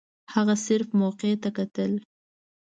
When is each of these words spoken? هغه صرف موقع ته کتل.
هغه 0.33 0.55
صرف 0.65 0.87
موقع 1.01 1.31
ته 1.43 1.49
کتل. 1.57 1.91